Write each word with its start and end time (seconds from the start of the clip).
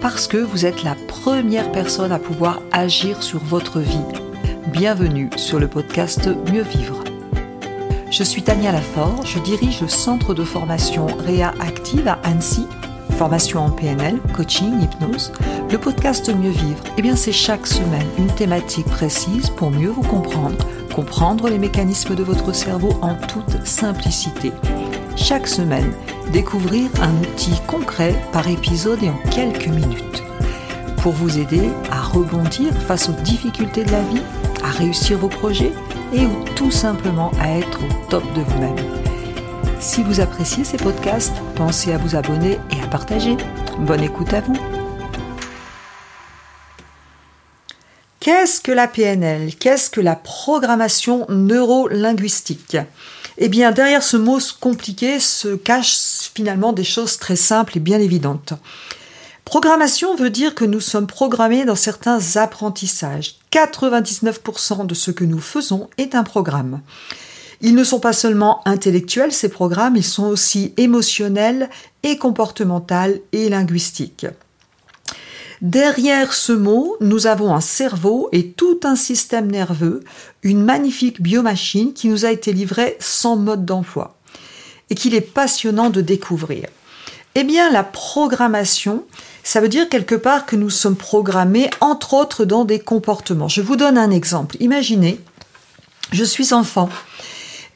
parce 0.00 0.28
que 0.28 0.36
vous 0.36 0.64
êtes 0.64 0.84
la 0.84 0.94
première 0.94 1.72
personne 1.72 2.12
à 2.12 2.18
pouvoir 2.18 2.62
agir 2.72 3.22
sur 3.22 3.40
votre 3.40 3.80
vie. 3.80 3.98
Bienvenue 4.68 5.30
sur 5.36 5.58
le 5.58 5.66
podcast 5.66 6.28
Mieux 6.52 6.62
Vivre. 6.62 7.02
Je 8.10 8.22
suis 8.22 8.42
Tania 8.42 8.72
Lafort, 8.72 9.26
je 9.26 9.38
dirige 9.40 9.80
le 9.80 9.88
centre 9.88 10.34
de 10.34 10.44
formation 10.44 11.06
Réa 11.06 11.52
Active 11.60 12.06
à 12.06 12.18
Annecy, 12.22 12.66
formation 13.16 13.60
en 13.60 13.70
PNL, 13.70 14.18
coaching, 14.34 14.80
hypnose. 14.80 15.32
Le 15.70 15.78
podcast 15.78 16.32
Mieux 16.34 16.50
Vivre, 16.50 16.84
eh 16.96 17.02
bien 17.02 17.16
c'est 17.16 17.32
chaque 17.32 17.66
semaine 17.66 18.06
une 18.18 18.32
thématique 18.34 18.86
précise 18.86 19.50
pour 19.50 19.70
mieux 19.70 19.90
vous 19.90 20.02
comprendre, 20.02 20.56
comprendre 20.94 21.48
les 21.48 21.58
mécanismes 21.58 22.14
de 22.14 22.22
votre 22.22 22.54
cerveau 22.54 22.98
en 23.02 23.14
toute 23.14 23.66
simplicité. 23.66 24.52
Chaque 25.16 25.48
semaine, 25.48 25.92
découvrir 26.32 26.90
un 27.00 27.12
outil 27.20 27.60
concret 27.66 28.14
par 28.32 28.48
épisode 28.48 29.02
et 29.02 29.10
en 29.10 29.18
quelques 29.30 29.68
minutes 29.68 30.22
pour 30.98 31.12
vous 31.12 31.38
aider 31.38 31.70
à 31.90 32.02
rebondir 32.02 32.72
face 32.86 33.08
aux 33.08 33.22
difficultés 33.22 33.84
de 33.84 33.92
la 33.92 34.02
vie, 34.02 34.22
à 34.62 34.70
réussir 34.70 35.18
vos 35.18 35.28
projets 35.28 35.72
et 36.12 36.26
ou 36.26 36.44
tout 36.56 36.70
simplement 36.70 37.30
à 37.40 37.58
être 37.58 37.80
au 37.82 38.10
top 38.10 38.24
de 38.34 38.40
vous-même. 38.40 38.76
Si 39.80 40.02
vous 40.02 40.20
appréciez 40.20 40.64
ces 40.64 40.76
podcasts, 40.76 41.36
pensez 41.54 41.92
à 41.92 41.98
vous 41.98 42.16
abonner 42.16 42.58
et 42.76 42.82
à 42.82 42.88
partager. 42.88 43.36
Bonne 43.78 44.02
écoute 44.02 44.32
à 44.32 44.40
vous. 44.40 44.56
Qu'est-ce 48.20 48.60
que 48.60 48.72
la 48.72 48.88
PNL 48.88 49.54
Qu'est-ce 49.54 49.88
que 49.88 50.00
la 50.00 50.16
programmation 50.16 51.26
neuro-linguistique? 51.28 52.76
Eh 53.38 53.48
bien, 53.48 53.70
derrière 53.70 54.02
ce 54.02 54.16
mot 54.16 54.40
compliqué 54.60 55.20
se 55.20 55.54
cachent 55.54 55.94
des 56.42 56.84
choses 56.84 57.18
très 57.18 57.36
simples 57.36 57.76
et 57.76 57.80
bien 57.80 58.00
évidentes. 58.00 58.54
Programmation 59.44 60.14
veut 60.14 60.28
dire 60.28 60.54
que 60.54 60.66
nous 60.66 60.80
sommes 60.80 61.06
programmés 61.06 61.64
dans 61.64 61.74
certains 61.74 62.36
apprentissages. 62.36 63.36
99% 63.50 64.86
de 64.86 64.94
ce 64.94 65.10
que 65.10 65.24
nous 65.24 65.40
faisons 65.40 65.88
est 65.96 66.14
un 66.14 66.22
programme. 66.22 66.82
Ils 67.60 67.74
ne 67.74 67.82
sont 67.82 67.98
pas 67.98 68.12
seulement 68.12 68.60
intellectuels, 68.66 69.32
ces 69.32 69.48
programmes, 69.48 69.96
ils 69.96 70.04
sont 70.04 70.26
aussi 70.26 70.74
émotionnels 70.76 71.70
et 72.02 72.18
comportementaux 72.18 73.22
et 73.32 73.48
linguistiques. 73.48 74.26
Derrière 75.60 76.34
ce 76.34 76.52
mot, 76.52 76.96
nous 77.00 77.26
avons 77.26 77.52
un 77.52 77.60
cerveau 77.60 78.28
et 78.30 78.52
tout 78.52 78.78
un 78.84 78.94
système 78.94 79.50
nerveux, 79.50 80.04
une 80.42 80.62
magnifique 80.62 81.20
biomachine 81.20 81.94
qui 81.94 82.08
nous 82.08 82.24
a 82.24 82.30
été 82.30 82.52
livrée 82.52 82.96
sans 83.00 83.36
mode 83.36 83.64
d'emploi 83.64 84.17
et 84.90 84.94
qu'il 84.94 85.14
est 85.14 85.20
passionnant 85.20 85.90
de 85.90 86.00
découvrir. 86.00 86.66
Eh 87.34 87.44
bien, 87.44 87.70
la 87.70 87.84
programmation, 87.84 89.04
ça 89.44 89.60
veut 89.60 89.68
dire 89.68 89.88
quelque 89.88 90.14
part 90.14 90.46
que 90.46 90.56
nous 90.56 90.70
sommes 90.70 90.96
programmés, 90.96 91.70
entre 91.80 92.14
autres, 92.14 92.44
dans 92.44 92.64
des 92.64 92.80
comportements. 92.80 93.48
Je 93.48 93.62
vous 93.62 93.76
donne 93.76 93.98
un 93.98 94.10
exemple. 94.10 94.56
Imaginez, 94.60 95.20
je 96.12 96.24
suis 96.24 96.52
enfant. 96.52 96.88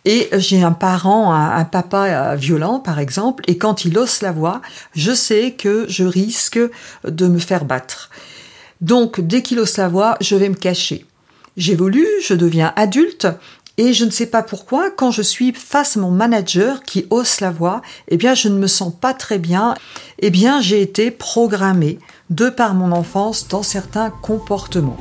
Et 0.05 0.29
j'ai 0.33 0.63
un 0.63 0.73
parent, 0.73 1.33
un, 1.33 1.65
papa 1.65 2.07
euh, 2.07 2.35
violent 2.35 2.81
par 2.81 2.99
exemple, 2.99 3.45
et 3.47 3.57
quand 3.57 3.85
il 3.85 3.97
hausse 3.97 4.21
la 4.21 4.33
voix, 4.33 4.61
je 4.95 5.13
sais 5.13 5.53
que 5.53 5.87
je 5.89 6.03
risque 6.03 6.59
de 7.05 7.29
me 7.29 7.39
faire 7.39 7.65
battre. 7.65 8.11
Donc 8.81 9.21
dès 9.21 9.43
qu'il 9.43 9.61
hausse 9.61 9.77
la 9.77 9.89
voix, 9.89 10.17
je 10.21 10.35
vais 10.35 10.49
me 10.49 10.57
cacher. 10.57 11.07
J'évolue, 11.57 12.09
je 12.25 12.35
deviens 12.35 12.73
adulte, 12.75 13.29
et 13.79 13.93
je 13.93 14.05
ne 14.05 14.11
sais 14.11 14.27
pas 14.27 14.43
pourquoi, 14.43 14.91
quand 14.91 15.11
je 15.11 15.23
suis 15.23 15.53
face 15.53 15.97
à 15.97 16.01
mon 16.01 16.11
manager 16.11 16.83
qui 16.83 17.07
hausse 17.11 17.41
la 17.41 17.51
voix, 17.51 17.81
eh 18.09 18.17
bien, 18.17 18.35
je 18.35 18.49
ne 18.49 18.59
me 18.59 18.67
sens 18.67 18.93
pas 18.99 19.15
très 19.15 19.39
bien. 19.39 19.75
Eh 20.19 20.31
bien, 20.31 20.61
j'ai 20.61 20.83
été 20.83 21.11
programmée 21.11 21.99
de 22.31 22.51
par 22.51 22.75
mon 22.75 22.93
enfance 22.93 23.49
dans 23.49 23.63
certains 23.63 24.11
comportements. 24.11 24.99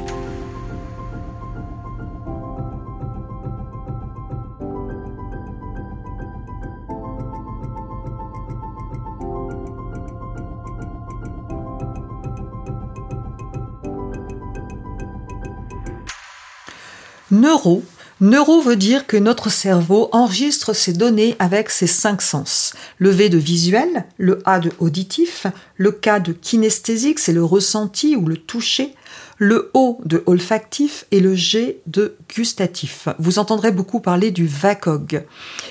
Neuro 17.32 17.82
Neuro 18.22 18.62
veut 18.62 18.76
dire 18.76 19.08
que 19.08 19.18
notre 19.18 19.50
cerveau 19.50 20.08
enregistre 20.12 20.74
ses 20.74 20.94
données 20.94 21.36
avec 21.40 21.72
ses 21.72 21.88
cinq 21.88 22.22
sens. 22.22 22.74
Le 23.00 23.10
V 23.10 23.30
de 23.30 23.40
visuel, 23.40 24.06
le 24.20 24.44
A 24.46 24.60
de 24.60 24.72
auditif, 24.78 25.48
le 25.76 25.92
K 25.92 26.22
de 26.22 26.32
kinesthésique, 26.32 27.18
c'est 27.18 27.34
le 27.34 27.44
ressenti 27.44 28.16
ou 28.16 28.28
le 28.28 28.38
toucher, 28.38 28.94
le 29.40 29.72
O 29.74 30.00
de 30.06 30.22
olfactif 30.28 31.06
et 31.10 31.20
le 31.20 31.34
G 31.34 31.82
de 31.88 32.16
gustatif. 32.30 33.08
Vous 33.18 33.40
entendrez 33.40 33.72
beaucoup 33.72 34.02
parler 34.02 34.30
du 34.30 34.46
VACOG 34.46 35.26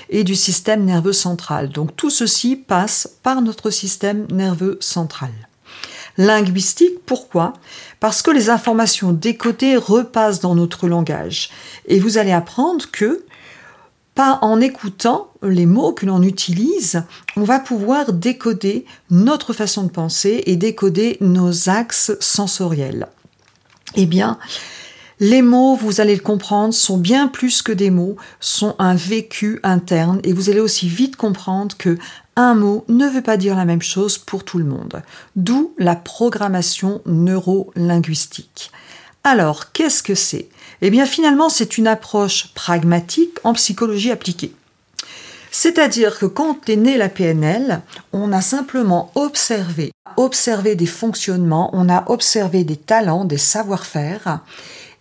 et 0.09 0.25
du 0.25 0.35
système 0.35 0.83
nerveux 0.83 1.13
central. 1.13 1.69
Donc 1.69 1.95
tout 1.95 2.09
ceci 2.09 2.57
passe 2.57 3.09
par 3.23 3.41
notre 3.41 3.69
système 3.69 4.27
nerveux 4.29 4.77
central. 4.81 5.31
Linguistique, 6.21 7.03
pourquoi? 7.07 7.53
Parce 7.99 8.21
que 8.21 8.29
les 8.29 8.51
informations 8.51 9.11
décodées 9.11 9.75
repassent 9.75 10.39
dans 10.39 10.53
notre 10.53 10.87
langage. 10.87 11.49
Et 11.87 11.99
vous 11.99 12.19
allez 12.19 12.31
apprendre 12.31 12.85
que, 12.91 13.25
pas 14.13 14.37
en 14.43 14.61
écoutant 14.61 15.31
les 15.41 15.65
mots 15.65 15.93
que 15.93 16.05
l'on 16.05 16.21
utilise, 16.21 17.03
on 17.37 17.41
va 17.41 17.59
pouvoir 17.59 18.13
décoder 18.13 18.85
notre 19.09 19.51
façon 19.51 19.81
de 19.81 19.89
penser 19.89 20.43
et 20.45 20.57
décoder 20.57 21.17
nos 21.21 21.69
axes 21.69 22.11
sensoriels. 22.19 23.07
Eh 23.95 24.05
bien, 24.05 24.37
les 25.21 25.43
mots, 25.43 25.75
vous 25.75 26.01
allez 26.01 26.15
le 26.15 26.21
comprendre, 26.21 26.73
sont 26.73 26.97
bien 26.97 27.27
plus 27.27 27.61
que 27.61 27.71
des 27.71 27.91
mots, 27.91 28.17
sont 28.39 28.75
un 28.79 28.95
vécu 28.95 29.59
interne 29.61 30.19
et 30.23 30.33
vous 30.33 30.49
allez 30.49 30.59
aussi 30.59 30.89
vite 30.89 31.15
comprendre 31.15 31.77
que 31.77 31.99
un 32.35 32.55
mot 32.55 32.83
ne 32.87 33.07
veut 33.07 33.21
pas 33.21 33.37
dire 33.37 33.55
la 33.55 33.65
même 33.65 33.83
chose 33.83 34.17
pour 34.17 34.43
tout 34.43 34.57
le 34.57 34.65
monde. 34.65 35.03
D'où 35.35 35.75
la 35.77 35.95
programmation 35.95 37.03
neuro-linguistique. 37.05 38.71
Alors, 39.23 39.71
qu'est-ce 39.73 40.01
que 40.01 40.15
c'est? 40.15 40.49
Eh 40.81 40.89
bien, 40.89 41.05
finalement, 41.05 41.49
c'est 41.49 41.77
une 41.77 41.87
approche 41.87 42.51
pragmatique 42.55 43.37
en 43.43 43.53
psychologie 43.53 44.09
appliquée. 44.09 44.55
C'est-à-dire 45.51 46.17
que 46.17 46.25
quand 46.25 46.67
est 46.67 46.77
née 46.77 46.97
la 46.97 47.09
PNL, 47.09 47.81
on 48.11 48.31
a 48.31 48.41
simplement 48.41 49.11
observé, 49.13 49.91
observé 50.17 50.75
des 50.75 50.87
fonctionnements, 50.87 51.69
on 51.73 51.89
a 51.89 52.09
observé 52.09 52.63
des 52.63 52.77
talents, 52.77 53.25
des 53.25 53.37
savoir-faire, 53.37 54.39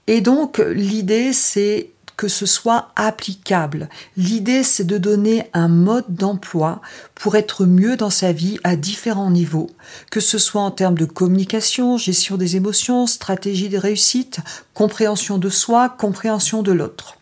et 0.06 0.20
donc 0.20 0.58
l'idée 0.58 1.32
c'est 1.32 1.90
que 2.16 2.28
ce 2.28 2.44
soit 2.44 2.88
applicable. 2.96 3.88
L'idée 4.18 4.62
c'est 4.62 4.84
de 4.84 4.98
donner 4.98 5.48
un 5.54 5.68
mode 5.68 6.04
d'emploi 6.10 6.82
pour 7.14 7.34
être 7.36 7.64
mieux 7.64 7.96
dans 7.96 8.10
sa 8.10 8.32
vie 8.32 8.58
à 8.62 8.76
différents 8.76 9.30
niveaux, 9.30 9.70
que 10.10 10.20
ce 10.20 10.36
soit 10.36 10.60
en 10.60 10.70
termes 10.70 10.98
de 10.98 11.06
communication, 11.06 11.96
gestion 11.96 12.36
des 12.36 12.56
émotions, 12.56 13.06
stratégie 13.06 13.70
de 13.70 13.78
réussite, 13.78 14.40
compréhension 14.74 15.38
de 15.38 15.48
soi, 15.48 15.88
compréhension 15.88 16.62
de 16.62 16.72
l'autre. 16.72 17.16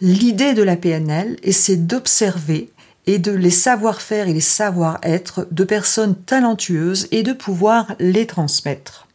L'idée 0.00 0.54
de 0.54 0.62
la 0.62 0.76
PNL, 0.76 1.36
c'est 1.50 1.88
d'observer 1.88 2.70
et 3.06 3.18
de 3.18 3.32
les 3.32 3.50
savoir-faire 3.50 4.28
et 4.28 4.34
les 4.34 4.40
savoir-être 4.40 5.48
de 5.50 5.64
personnes 5.64 6.14
talentueuses 6.14 7.08
et 7.10 7.24
de 7.24 7.32
pouvoir 7.32 7.94
les 7.98 8.26
transmettre. 8.26 9.05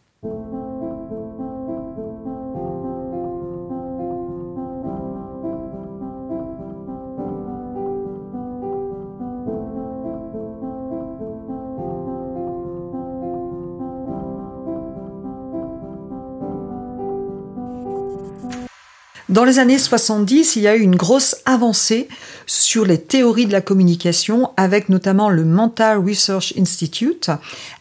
Dans 19.31 19.45
les 19.45 19.59
années 19.59 19.77
70, 19.77 20.57
il 20.57 20.63
y 20.63 20.67
a 20.67 20.75
eu 20.75 20.81
une 20.81 20.97
grosse 20.97 21.37
avancée 21.45 22.09
sur 22.47 22.83
les 22.83 22.99
théories 22.99 23.45
de 23.45 23.53
la 23.53 23.61
communication, 23.61 24.51
avec 24.57 24.89
notamment 24.89 25.29
le 25.29 25.45
Mental 25.45 25.99
Research 25.99 26.53
Institute, 26.57 27.31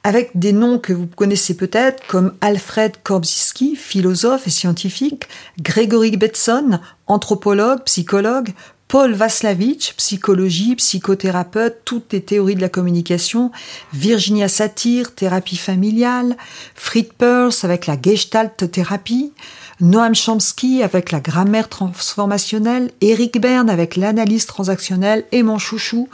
avec 0.04 0.30
des 0.36 0.52
noms 0.52 0.78
que 0.78 0.92
vous 0.92 1.08
connaissez 1.08 1.56
peut-être 1.56 2.06
comme 2.06 2.34
Alfred 2.40 2.92
Korbsky, 3.02 3.74
philosophe 3.74 4.46
et 4.46 4.50
scientifique, 4.50 5.24
Gregory 5.60 6.16
Betson, 6.16 6.78
anthropologue, 7.08 7.82
psychologue, 7.82 8.50
Paul 8.90 9.12
Vaslavich, 9.12 9.94
psychologie, 9.98 10.74
psychothérapeute, 10.74 11.82
toutes 11.84 12.12
les 12.12 12.22
théories 12.22 12.56
de 12.56 12.60
la 12.60 12.68
communication, 12.68 13.52
Virginia 13.92 14.48
Satir, 14.48 15.14
thérapie 15.14 15.58
familiale, 15.58 16.36
Fritz 16.74 17.10
Perls 17.16 17.54
avec 17.62 17.86
la 17.86 17.96
Gestalt 18.02 18.68
thérapie, 18.72 19.32
Noam 19.80 20.16
Chomsky 20.16 20.82
avec 20.82 21.12
la 21.12 21.20
grammaire 21.20 21.68
transformationnelle, 21.68 22.90
Eric 23.00 23.40
Berne 23.40 23.70
avec 23.70 23.94
l'analyse 23.94 24.46
transactionnelle 24.46 25.24
et 25.30 25.44
mon 25.44 25.58
chouchou, 25.58 26.08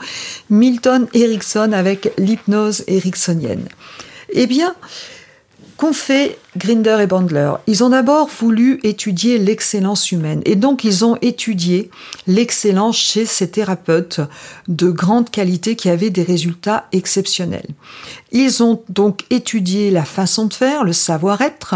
Milton 0.51 1.07
Erickson 1.15 1.71
avec 1.73 2.13
l'hypnose 2.19 2.83
ericksonienne. 2.85 3.67
Eh 4.29 4.45
bien, 4.45 4.75
qu'ont 5.77 5.93
fait 5.93 6.37
Grinder 6.57 6.97
et 7.01 7.07
Bandler 7.07 7.51
Ils 7.67 7.83
ont 7.83 7.89
d'abord 7.89 8.27
voulu 8.27 8.79
étudier 8.83 9.37
l'excellence 9.37 10.11
humaine 10.11 10.41
et 10.45 10.55
donc 10.55 10.83
ils 10.83 11.05
ont 11.05 11.17
étudié 11.21 11.89
l'excellence 12.25 12.97
chez 12.97 13.25
ces 13.25 13.49
thérapeutes 13.49 14.21
de 14.67 14.89
grande 14.89 15.29
qualité 15.29 15.75
qui 15.75 15.89
avaient 15.89 16.09
des 16.09 16.23
résultats 16.23 16.87
exceptionnels. 16.91 17.67
Ils 18.31 18.61
ont 18.61 18.83
donc 18.89 19.23
étudié 19.29 19.89
la 19.91 20.03
façon 20.03 20.45
de 20.45 20.53
faire, 20.53 20.83
le 20.83 20.93
savoir-être, 20.93 21.75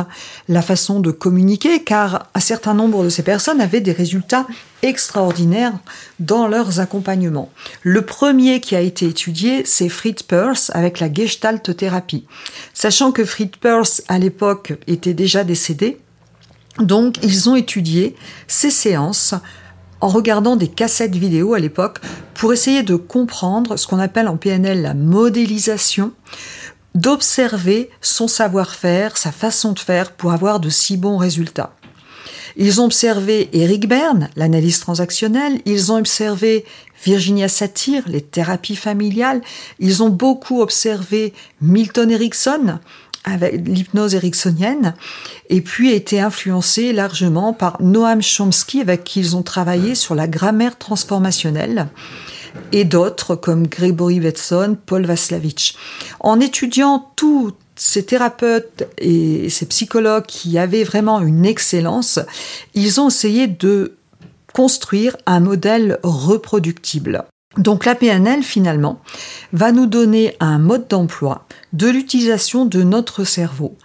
la 0.50 0.62
façon 0.62 1.00
de 1.00 1.12
communiquer, 1.12 1.84
car 1.84 2.28
un 2.36 2.40
certain 2.40 2.74
nombre 2.74 3.04
de 3.04 3.10
ces 3.10 3.24
personnes 3.24 3.62
avaient 3.62 3.82
des 3.82 3.94
résultats 3.94 4.46
extraordinaires 4.84 5.74
dans 6.20 6.48
leurs 6.48 6.80
accompagnements. 6.80 7.52
Le 7.84 8.02
premier 8.02 8.60
qui 8.60 8.76
a 8.76 8.82
été 8.82 9.06
étudié, 9.06 9.64
c'est 9.66 9.90
Fritz 9.90 10.24
Perls 10.24 10.72
avec 10.74 11.00
la 11.00 11.12
Gestalt 11.12 11.76
thérapie. 11.76 12.26
Sachant 12.74 13.12
que 13.12 13.24
Fritz 13.24 13.58
Perls, 13.60 14.02
à 14.08 14.20
l'époque, 14.20 14.71
était 14.88 15.14
déjà 15.14 15.44
décédé, 15.44 16.00
donc 16.80 17.18
ils 17.24 17.50
ont 17.50 17.56
étudié 17.56 18.16
ces 18.48 18.72
séances 18.72 19.36
en 20.00 20.08
regardant 20.08 20.56
des 20.56 20.68
cassettes 20.68 21.16
vidéo 21.16 21.54
à 21.54 21.60
l'époque 21.60 22.00
pour 22.34 22.54
essayer 22.54 22.84
de 22.84 22.96
comprendre 22.96 23.78
ce 23.78 23.88
qu'on 23.88 24.00
appelle 24.00 24.28
en 24.28 24.38
PNL 24.38 24.82
la 24.82 24.94
modélisation, 24.94 26.12
d'observer 26.96 27.90
son 28.02 28.28
savoir-faire, 28.28 29.16
sa 29.18 29.32
façon 29.32 29.74
de 29.74 29.80
faire 29.80 30.12
pour 30.12 30.32
avoir 30.32 30.60
de 30.60 30.70
si 30.70 30.98
bons 30.98 31.18
résultats. 31.18 31.76
Ils 32.58 32.82
ont 32.82 32.86
observé 32.86 33.50
Eric 33.54 33.88
Berne, 33.88 34.30
l'analyse 34.36 34.82
transactionnelle, 34.82 35.62
ils 35.66 35.92
ont 35.92 35.98
observé 35.98 36.66
Virginia 37.06 37.48
Satir, 37.48 38.04
les 38.08 38.22
thérapies 38.22 38.76
familiales, 38.76 39.42
ils 39.80 40.04
ont 40.04 40.10
beaucoup 40.10 40.62
observé 40.62 41.34
Milton 41.62 42.12
Erickson, 42.12 42.80
avec 43.24 43.68
l'hypnose 43.68 44.16
ericksonienne, 44.16 44.96
et 45.50 45.62
puis 45.62 45.92
été 45.92 46.20
influencé 46.20 46.92
largement 46.94 47.54
par 47.54 47.82
Noam 47.82 48.22
Chomsky, 48.22 48.82
avec 48.82 49.04
qui 49.04 49.20
ils 49.20 49.36
ont 49.36 49.44
travaillé 49.44 49.96
sur 49.96 50.16
la 50.16 50.28
grammaire 50.28 50.78
transformationnelle, 50.78 51.88
et 52.72 52.84
d'autres 52.84 53.36
comme 53.36 53.68
Gregory 53.68 54.20
Betson, 54.20 54.78
Paul 54.86 55.06
Vaslavich. 55.06 55.76
En 56.20 56.40
étudiant 56.40 57.12
tous 57.16 57.54
ces 57.76 58.06
thérapeutes 58.06 58.88
et 58.98 59.50
ces 59.50 59.66
psychologues 59.66 60.26
qui 60.28 60.58
avaient 60.58 60.84
vraiment 60.84 61.22
une 61.22 61.46
excellence, 61.46 62.20
ils 62.74 63.00
ont 63.00 63.08
essayé 63.08 63.48
de 63.48 63.98
construire 64.54 65.16
un 65.26 65.40
modèle 65.40 66.00
reproductible. 66.04 67.24
Donc 67.58 67.86
la 67.86 67.96
PNL 67.96 68.44
finalement 68.44 69.02
va 69.52 69.72
nous 69.72 69.86
donner 69.86 70.36
un 70.40 70.58
mode 70.58 70.88
d'emploi 70.88 71.46
de 71.74 71.88
l'utilisation 71.90 72.66
de 72.66 72.84
notre 72.84 73.24
cerveau 73.24 73.78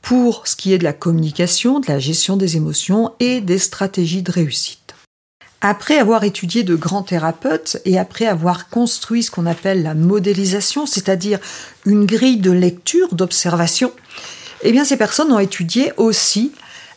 pour 0.00 0.46
ce 0.48 0.56
qui 0.56 0.72
est 0.72 0.78
de 0.78 0.84
la 0.84 0.92
communication, 0.92 1.78
de 1.78 1.86
la 1.86 2.00
gestion 2.00 2.36
des 2.36 2.56
émotions 2.56 3.12
et 3.20 3.40
des 3.40 3.58
stratégies 3.58 4.22
de 4.22 4.32
réussite. 4.32 4.94
Après 5.60 5.96
avoir 5.96 6.24
étudié 6.24 6.64
de 6.64 6.74
grands 6.74 7.04
thérapeutes 7.04 7.80
et 7.84 7.96
après 7.96 8.26
avoir 8.26 8.68
construit 8.68 9.22
ce 9.22 9.30
qu'on 9.30 9.46
appelle 9.46 9.84
la 9.84 9.94
modélisation, 9.94 10.86
c'est-à-dire 10.86 11.38
une 11.86 12.04
grille 12.04 12.38
de 12.38 12.50
lecture, 12.50 13.14
d'observation, 13.14 13.92
eh 14.64 14.72
bien 14.72 14.84
ces 14.84 14.96
personnes 14.96 15.32
ont 15.32 15.38
étudié 15.38 15.92
aussi 15.96 16.50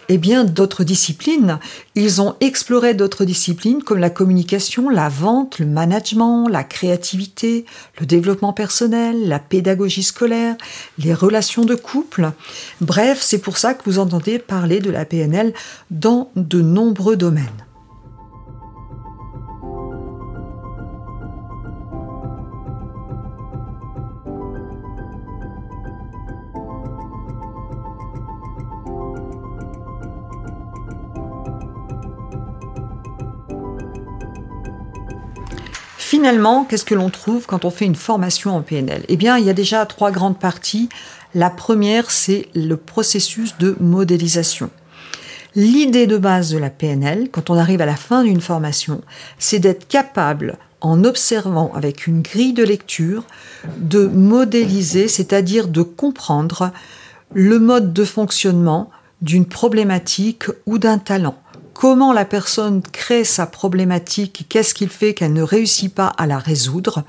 eh 0.10 0.18
bien, 0.18 0.44
d'autres 0.44 0.84
disciplines. 0.84 1.60
Ils 1.96 2.22
ont 2.22 2.36
exploré 2.40 2.94
d'autres 2.94 3.26
disciplines 3.26 3.84
comme 3.84 4.00
la 4.00 4.10
communication, 4.10 4.90
la 4.90 5.10
vente, 5.10 5.60
le 5.60 5.66
management, 5.66 6.48
la 6.48 6.64
créativité, 6.64 7.66
le 8.00 8.06
développement 8.06 8.54
personnel, 8.54 9.28
la 9.28 9.40
pédagogie 9.40 10.04
scolaire, 10.04 10.56
les 10.98 11.14
relations 11.14 11.66
de 11.66 11.76
couple. 11.76 12.32
Bref, 12.82 13.20
c'est 13.22 13.40
pour 13.40 13.58
ça 13.58 13.74
que 13.74 13.84
vous 13.86 14.00
entendez 14.00 14.40
parler 14.40 14.80
de 14.80 14.92
la 14.92 15.06
PNL 15.06 15.54
dans 15.90 16.32
de 16.36 16.62
nombreux 16.62 17.16
domaines. 17.16 17.65
Finalement, 36.16 36.64
qu'est-ce 36.64 36.86
que 36.86 36.96
l'on 36.96 37.10
trouve 37.10 37.46
quand 37.46 37.66
on 37.66 37.70
fait 37.70 37.84
une 37.84 37.94
formation 37.94 38.56
en 38.56 38.62
PNL 38.62 39.04
Eh 39.10 39.18
bien, 39.18 39.38
il 39.38 39.44
y 39.44 39.50
a 39.50 39.54
déjà 39.54 39.86
trois 39.86 40.12
grandes 40.12 40.40
parties. 40.40 40.88
La 41.34 41.50
première, 41.50 42.10
c'est 42.10 42.48
le 42.56 42.78
processus 42.78 43.58
de 43.58 43.76
modélisation. 43.82 44.70
L'idée 45.56 46.08
de 46.08 46.18
base 46.18 46.52
de 46.52 46.58
la 46.58 46.70
PNL, 46.70 47.28
quand 47.34 47.50
on 47.50 47.58
arrive 47.58 47.82
à 47.82 47.86
la 47.86 47.98
fin 47.98 48.24
d'une 48.24 48.40
formation, 48.40 49.02
c'est 49.40 49.60
d'être 49.60 49.90
capable, 49.90 50.58
en 50.80 51.04
observant 51.04 51.74
avec 51.76 52.08
une 52.08 52.22
grille 52.22 52.54
de 52.54 52.64
lecture, 52.64 53.26
de 53.76 54.08
modéliser, 54.08 55.10
c'est-à-dire 55.10 55.68
de 55.68 55.82
comprendre 55.82 56.72
le 57.34 57.60
mode 57.60 57.92
de 57.92 58.06
fonctionnement 58.06 58.90
d'une 59.22 59.48
problématique 59.48 60.46
ou 60.66 60.78
d'un 60.78 60.98
talent 60.98 61.36
comment 61.76 62.14
la 62.14 62.24
personne 62.24 62.82
crée 62.82 63.26
sa 63.26 63.46
problématique, 63.46 64.46
qu'est-ce 64.48 64.74
qu'il 64.74 64.88
fait 64.88 65.14
qu'elle 65.14 65.34
ne 65.34 65.42
réussit 65.44 65.94
pas 65.94 66.08
à 66.08 66.26
la 66.26 66.40
résoudre, 66.40 67.04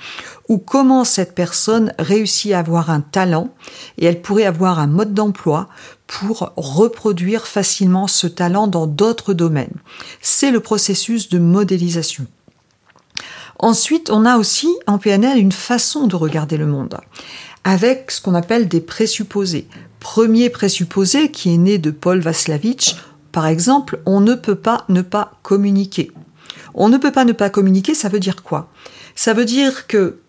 ou 0.49 0.59
comment 0.59 1.05
cette 1.05 1.37
personne 1.37 1.93
réussit 2.01 2.53
à 2.53 2.59
avoir 2.59 2.91
un 2.91 3.01
talent 3.01 3.55
et 3.97 4.07
elle 4.07 4.21
pourrait 4.21 4.45
avoir 4.45 4.81
un 4.81 4.89
mode 4.89 5.15
d'emploi 5.15 5.69
pour 6.09 6.53
reproduire 6.57 7.47
facilement 7.47 8.09
ce 8.09 8.27
talent 8.27 8.67
dans 8.67 8.89
d'autres 8.89 9.35
domaines. 9.35 9.77
C'est 10.21 10.51
le 10.51 10.61
processus 10.61 11.29
de 11.29 11.39
modélisation. 11.39 12.27
Ensuite, 13.61 14.11
on 14.11 14.27
a 14.27 14.37
aussi 14.37 14.69
en 14.89 14.99
PNL 14.99 15.39
une 15.39 15.53
façon 15.53 16.09
de 16.09 16.17
regarder 16.17 16.57
le 16.57 16.67
monde, 16.67 16.99
avec 17.63 18.11
ce 18.11 18.21
qu'on 18.21 18.35
appelle 18.35 18.67
des 18.67 18.81
présupposés. 18.81 19.69
Premier 20.01 20.51
présupposé 20.51 21.31
qui 21.31 21.55
est 21.55 21.57
né 21.57 21.79
de 21.79 21.93
Paul 21.93 22.19
Vaslavich, 22.19 22.97
par 23.37 23.49
exemple, 23.49 24.01
on 24.07 24.21
ne 24.21 24.33
peut 24.33 24.55
pas 24.55 24.87
ne 24.89 25.03
pas 25.03 25.33
communiquer. 25.43 26.11
On 26.73 26.89
ne 26.89 26.97
peut 26.97 27.13
pas 27.13 27.27
ne 27.27 27.33
pas 27.33 27.51
communiquer, 27.51 27.93
ça 27.93 28.09
veut 28.09 28.19
dire 28.19 28.43
quoi? 28.43 28.71
Ça 29.15 29.35
veut 29.35 29.45
dire 29.45 29.87
que 29.87 30.21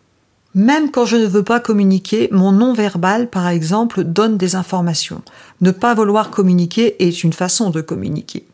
même 0.54 0.92
quand 0.92 1.06
je 1.06 1.16
ne 1.16 1.26
veux 1.26 1.44
pas 1.44 1.62
communiquer, 1.62 2.28
mon 2.34 2.52
non-verbal, 2.52 3.30
par 3.30 3.48
exemple, 3.48 4.04
donne 4.04 4.36
des 4.36 4.56
informations. 4.56 5.22
Ne 5.62 5.72
pas 5.72 5.94
vouloir 5.94 6.32
communiquer 6.32 7.02
est 7.08 7.24
une 7.24 7.32
façon 7.32 7.70
de 7.70 7.80
communiquer. 7.80 8.46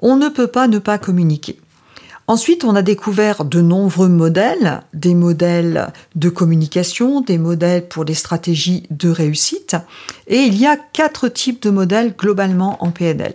On 0.00 0.16
ne 0.16 0.28
peut 0.28 0.48
pas 0.48 0.68
ne 0.68 0.78
pas 0.78 0.98
communiquer. 0.98 1.58
Ensuite, 2.26 2.64
on 2.64 2.76
a 2.76 2.82
découvert 2.82 3.46
de 3.46 3.62
nombreux 3.62 4.10
modèles, 4.10 4.82
des 4.92 5.14
modèles 5.14 5.90
de 6.16 6.28
communication, 6.28 7.22
des 7.22 7.38
modèles 7.38 7.88
pour 7.88 8.04
des 8.04 8.12
stratégies 8.12 8.82
de 8.90 9.08
réussite, 9.08 9.76
et 10.26 10.40
il 10.40 10.54
y 10.54 10.66
a 10.66 10.76
quatre 10.76 11.28
types 11.28 11.62
de 11.62 11.70
modèles 11.70 12.14
globalement 12.14 12.76
en 12.84 12.90
PNL 12.90 13.32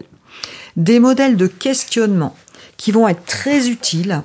des 0.80 1.00
modèles 1.00 1.38
de 1.38 1.46
questionnement 1.46 2.36
qui 2.78 2.92
vont 2.92 3.08
être 3.08 3.26
très 3.26 3.68
utiles 3.68 4.24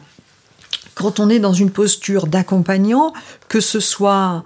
quand 0.94 1.18
on 1.18 1.28
est 1.28 1.40
dans 1.40 1.52
une 1.52 1.72
posture 1.72 2.28
d'accompagnant, 2.28 3.12
que 3.48 3.60
ce 3.60 3.80
soit 3.80 4.44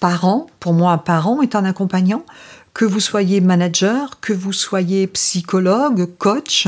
parent, 0.00 0.46
pour 0.58 0.72
moi 0.72 0.92
un 0.92 0.98
parent 0.98 1.42
est 1.42 1.54
un 1.54 1.66
accompagnant, 1.66 2.24
que 2.72 2.86
vous 2.86 3.00
soyez 3.00 3.42
manager, 3.42 4.18
que 4.20 4.32
vous 4.32 4.54
soyez 4.54 5.06
psychologue, 5.06 6.08
coach, 6.18 6.66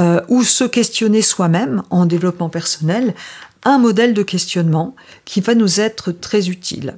euh, 0.00 0.20
ou 0.28 0.42
se 0.42 0.64
questionner 0.64 1.22
soi-même 1.22 1.84
en 1.90 2.04
développement 2.04 2.48
personnel, 2.48 3.14
un 3.64 3.78
modèle 3.78 4.12
de 4.12 4.24
questionnement 4.24 4.96
qui 5.24 5.40
va 5.40 5.54
nous 5.54 5.80
être 5.80 6.10
très 6.10 6.48
utile. 6.48 6.96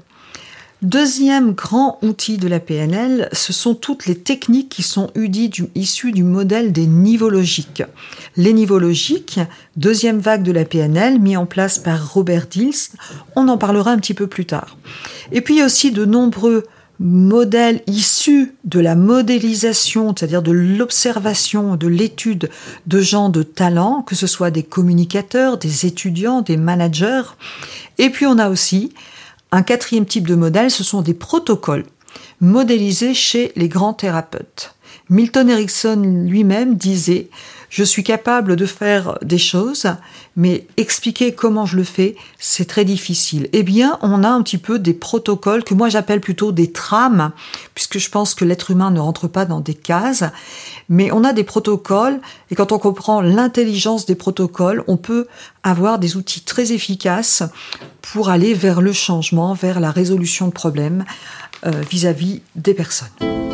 Deuxième 0.85 1.53
grand 1.53 1.99
outil 2.03 2.37
de 2.37 2.47
la 2.47 2.61
PNL, 2.61 3.31
ce 3.33 3.55
sont 3.55 3.75
toutes 3.75 4.05
les 4.05 4.17
techniques 4.17 4.69
qui 4.69 4.83
sont 4.83 5.11
issues 5.75 6.13
du 6.13 6.23
modèle 6.23 6.73
des 6.73 6.87
niveaux 6.87 7.31
logiques. 7.31 7.83
Les 8.37 8.53
niveaux 8.53 8.79
logiques, 8.79 9.41
deuxième 9.79 10.19
vague 10.19 10.43
de 10.43 10.53
la 10.53 10.67
PNL, 10.67 11.21
mis 11.21 11.39
en 11.39 11.47
place 11.47 11.79
par 11.79 12.13
Robert 12.13 12.49
Dills, 12.49 12.75
on 13.35 13.49
en 13.49 13.57
parlera 13.57 13.93
un 13.93 13.97
petit 13.97 14.13
peu 14.13 14.27
plus 14.27 14.45
tard. 14.45 14.77
Et 15.33 15.41
puis 15.41 15.55
il 15.55 15.59
y 15.61 15.63
a 15.63 15.65
aussi 15.65 15.91
de 15.91 16.05
nombreux 16.05 16.65
modèles 17.01 17.81
issus 17.87 18.55
de 18.65 18.79
la 18.79 18.95
modélisation, 18.95 20.15
c'est-à-dire 20.15 20.43
de 20.43 20.53
l'observation, 20.53 21.77
de 21.77 21.87
l'étude 21.87 22.51
de 22.87 23.01
gens 23.01 23.31
de 23.31 23.43
talent, 23.43 24.03
que 24.03 24.15
ce 24.15 24.27
soit 24.27 24.51
des 24.51 24.63
communicateurs, 24.63 25.57
des 25.57 25.87
étudiants, 25.87 26.43
des 26.43 26.59
managers. 26.59 27.23
Et 27.97 28.11
puis 28.11 28.27
on 28.27 28.39
a 28.39 28.51
aussi 28.51 28.93
un 29.55 29.63
quatrième 29.63 30.05
type 30.05 30.27
de 30.27 30.35
modèle, 30.35 30.69
ce 30.69 30.83
sont 30.83 31.01
des 31.01 31.15
protocoles 31.15 31.85
modélisés 32.41 33.15
chez 33.15 33.53
les 33.55 33.69
grands 33.69 33.95
thérapeutes. 33.95 34.75
Milton 35.09 35.49
Erickson 35.49 36.25
lui-même 36.27 36.75
disait 36.75 37.29
Je 37.77 37.83
suis 37.83 38.05
capable 38.05 38.55
de 38.55 38.67
faire 38.67 39.19
des 39.21 39.37
choses, 39.37 39.89
mais 40.37 40.65
expliquer 40.77 41.35
comment 41.35 41.67
je 41.67 41.77
le 41.77 41.83
fais, 41.83 42.15
c'est 42.39 42.67
très 42.67 42.85
difficile. 42.85 43.49
Eh 43.53 43.65
bien, 43.65 43.99
on 44.01 44.23
a 44.23 44.29
un 44.29 44.45
petit 44.45 44.59
peu 44.59 44.79
des 44.79 44.95
protocoles 44.95 45.65
que 45.65 45.75
moi 45.75 45.89
j'appelle 45.89 46.21
plutôt 46.21 46.53
des 46.53 46.71
trames, 46.71 47.33
puisque 47.75 47.99
je 47.99 48.11
pense 48.11 48.37
que 48.37 48.45
l'être 48.45 48.71
humain 48.71 48.93
ne 48.93 49.01
rentre 49.01 49.27
pas 49.27 49.45
dans 49.45 49.59
des 49.59 49.75
cases, 49.75 50.23
mais 50.89 51.11
on 51.11 51.25
a 51.25 51.33
des 51.33 51.43
protocoles, 51.43 52.21
et 52.53 52.55
quand 52.55 52.71
on 52.71 52.79
comprend 52.79 53.21
l'intelligence 53.21 54.07
des 54.07 54.15
protocoles, 54.15 54.85
on 54.87 54.97
peut 54.97 55.27
avoir 55.65 55.99
des 55.99 56.17
outils 56.17 56.43
très 56.43 56.71
efficaces 56.71 57.43
pour 58.03 58.29
aller 58.29 58.55
vers 58.55 58.83
le 58.83 58.93
changement, 58.93 59.53
vers 59.53 59.81
la 59.81 59.91
résolution 59.91 60.47
de 60.47 60.53
problèmes 60.53 61.05
vis 61.91 62.07
à 62.07 62.13
-vis 62.13 62.41
des 62.55 62.75
personnes. 62.75 63.54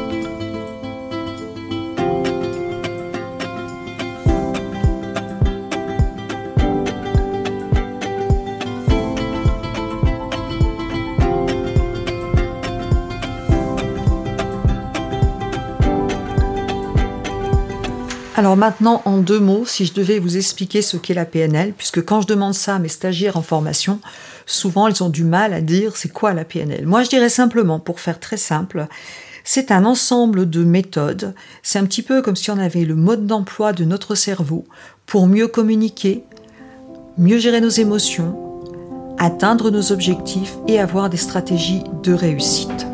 Alors 18.40 18.56
maintenant, 18.56 19.02
en 19.04 19.18
deux 19.18 19.38
mots, 19.38 19.66
si 19.66 19.84
je 19.84 19.92
devais 19.92 20.18
vous 20.18 20.38
expliquer 20.38 20.80
ce 20.80 20.96
qu'est 20.96 21.12
la 21.12 21.26
PNL, 21.26 21.74
puisque 21.76 22.02
quand 22.02 22.22
je 22.22 22.26
demande 22.26 22.54
ça 22.54 22.76
à 22.76 22.78
mes 22.78 22.88
stagiaires 22.88 23.36
en 23.36 23.42
formation, 23.42 24.00
souvent 24.46 24.88
ils 24.88 25.02
ont 25.02 25.10
du 25.10 25.24
mal 25.24 25.52
à 25.52 25.60
dire 25.60 25.94
c'est 25.94 26.08
quoi 26.08 26.32
la 26.32 26.46
PNL. 26.46 26.86
Moi, 26.86 27.02
je 27.02 27.10
dirais 27.10 27.28
simplement, 27.28 27.78
pour 27.78 28.00
faire 28.00 28.18
très 28.18 28.38
simple, 28.38 28.86
c'est 29.44 29.70
un 29.70 29.84
ensemble 29.84 30.48
de 30.48 30.64
méthodes. 30.64 31.34
C'est 31.62 31.80
un 31.80 31.84
petit 31.84 32.00
peu 32.00 32.22
comme 32.22 32.34
si 32.34 32.50
on 32.50 32.56
avait 32.56 32.86
le 32.86 32.94
mode 32.94 33.26
d'emploi 33.26 33.74
de 33.74 33.84
notre 33.84 34.14
cerveau 34.14 34.64
pour 35.04 35.26
mieux 35.26 35.46
communiquer, 35.46 36.24
mieux 37.18 37.36
gérer 37.36 37.60
nos 37.60 37.68
émotions, 37.68 38.38
atteindre 39.18 39.70
nos 39.70 39.92
objectifs 39.92 40.54
et 40.66 40.80
avoir 40.80 41.10
des 41.10 41.18
stratégies 41.18 41.84
de 42.02 42.14
réussite. 42.14 42.86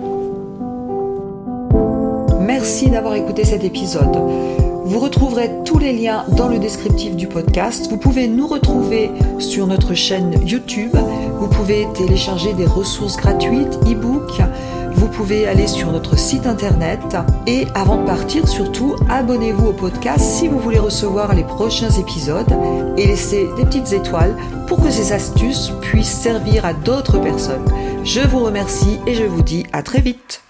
Merci 2.41 2.91
d'avoir 2.91 3.15
écouté 3.15 3.45
cet 3.45 3.63
épisode. 3.63 4.66
Vous 4.87 5.01
retrouverez 5.01 5.51
tous 5.65 5.81
les 5.81 5.93
liens 5.93 6.25
dans 6.37 6.47
le 6.47 6.61
descriptif 6.61 7.17
du 7.17 7.27
podcast. 7.27 7.89
Vous 7.91 7.97
pouvez 7.97 8.29
nous 8.29 8.47
retrouver 8.47 9.11
sur 9.41 9.67
notre 9.67 9.95
chaîne 9.95 10.33
YouTube. 10.47 10.95
Vous 11.41 11.49
pouvez 11.49 11.89
télécharger 11.93 12.55
des 12.55 12.67
ressources 12.67 13.17
gratuites, 13.17 13.81
e-books. 13.85 14.41
Vous 14.95 15.09
pouvez 15.09 15.49
aller 15.49 15.67
sur 15.67 15.91
notre 15.91 16.17
site 16.17 16.47
internet. 16.47 17.17
Et 17.49 17.67
avant 17.75 17.97
de 17.97 18.07
partir, 18.07 18.47
surtout, 18.47 18.95
abonnez-vous 19.11 19.71
au 19.71 19.73
podcast 19.73 20.21
si 20.21 20.47
vous 20.47 20.61
voulez 20.61 20.79
recevoir 20.79 21.35
les 21.35 21.43
prochains 21.43 21.91
épisodes 21.91 22.57
et 22.97 23.09
laissez 23.09 23.49
des 23.57 23.65
petites 23.65 23.93
étoiles 23.93 24.37
pour 24.69 24.81
que 24.81 24.91
ces 24.91 25.13
astuces 25.13 25.73
puissent 25.83 26.17
servir 26.17 26.65
à 26.65 26.75
d'autres 26.75 27.19
personnes. 27.19 27.65
Je 28.05 28.21
vous 28.21 28.45
remercie 28.45 29.01
et 29.09 29.15
je 29.15 29.25
vous 29.25 29.43
dis 29.43 29.67
à 29.73 29.83
très 29.83 30.01
vite. 30.01 30.43